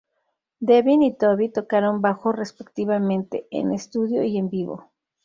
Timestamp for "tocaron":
1.49-2.01